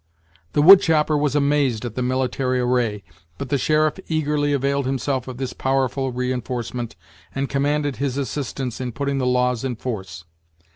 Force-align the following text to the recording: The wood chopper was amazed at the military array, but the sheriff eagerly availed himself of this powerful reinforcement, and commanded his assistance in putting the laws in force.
The 0.53 0.63
wood 0.63 0.81
chopper 0.81 1.15
was 1.15 1.35
amazed 1.35 1.85
at 1.85 1.93
the 1.93 2.01
military 2.01 2.59
array, 2.59 3.03
but 3.37 3.49
the 3.49 3.59
sheriff 3.59 3.99
eagerly 4.07 4.51
availed 4.51 4.87
himself 4.87 5.27
of 5.27 5.37
this 5.37 5.53
powerful 5.53 6.11
reinforcement, 6.11 6.95
and 7.35 7.47
commanded 7.47 7.97
his 7.97 8.17
assistance 8.17 8.81
in 8.81 8.93
putting 8.93 9.19
the 9.19 9.27
laws 9.27 9.63
in 9.63 9.75
force. 9.75 10.25